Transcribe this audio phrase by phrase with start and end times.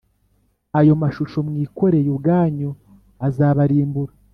[0.79, 2.69] ayo mashusho mwikoreye ubwanyu
[3.27, 4.13] azaba rimbura